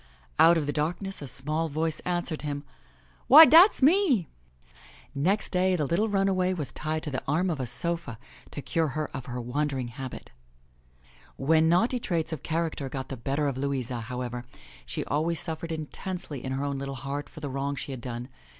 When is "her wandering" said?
9.27-9.89